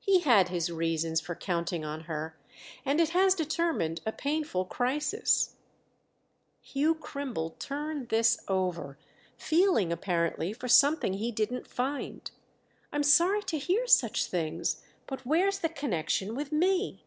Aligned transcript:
"He 0.00 0.18
had 0.22 0.48
his 0.48 0.72
reasons 0.72 1.20
for 1.20 1.36
counting 1.36 1.84
on 1.84 2.00
her, 2.10 2.36
and 2.84 3.00
it 3.00 3.10
has 3.10 3.32
determined 3.32 4.00
a 4.04 4.10
painful 4.10 4.64
crisis." 4.64 5.54
Hugh 6.60 6.96
Crimble 6.96 7.50
turned 7.60 8.08
this 8.08 8.40
over—feeling 8.48 9.92
apparently 9.92 10.52
for 10.52 10.66
something 10.66 11.12
he 11.14 11.30
didn't 11.30 11.68
find. 11.70 12.28
"I'm 12.92 13.04
sorry 13.04 13.44
to 13.44 13.56
hear 13.58 13.86
such 13.86 14.26
things, 14.26 14.82
but 15.06 15.24
where's 15.24 15.60
the 15.60 15.68
connection 15.68 16.34
with 16.34 16.50
me?" 16.50 17.04